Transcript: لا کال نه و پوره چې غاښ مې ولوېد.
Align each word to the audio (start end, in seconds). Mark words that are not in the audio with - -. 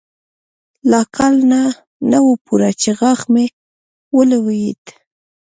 لا 0.91 1.01
کال 1.15 1.35
نه 2.09 2.17
و 2.27 2.29
پوره 2.45 2.71
چې 2.81 2.89
غاښ 2.99 3.21
مې 3.33 3.45
ولوېد. 4.17 4.83